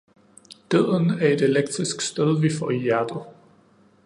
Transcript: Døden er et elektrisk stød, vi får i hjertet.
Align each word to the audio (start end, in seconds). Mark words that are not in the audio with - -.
Døden 0.71 1.09
er 1.09 1.27
et 1.27 1.41
elektrisk 1.41 2.01
stød, 2.01 2.39
vi 2.41 2.49
får 2.59 2.71
i 2.71 2.77
hjertet. 2.81 3.23